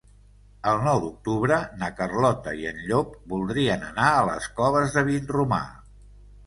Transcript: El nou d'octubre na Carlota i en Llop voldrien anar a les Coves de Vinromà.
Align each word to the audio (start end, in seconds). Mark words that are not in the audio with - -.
El 0.69 0.79
nou 0.85 1.01
d'octubre 1.03 1.59
na 1.83 1.89
Carlota 1.99 2.55
i 2.63 2.65
en 2.73 2.81
Llop 2.89 3.15
voldrien 3.35 3.87
anar 3.93 4.09
a 4.17 4.27
les 4.33 4.53
Coves 4.63 4.99
de 4.99 5.07
Vinromà. 5.15 5.67